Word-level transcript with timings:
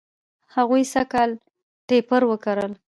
هغوی 0.55 0.83
سږ 0.93 1.05
کال 1.13 1.29
ټیپر 1.87 2.21
و 2.27 2.31
کرل. 2.43 2.71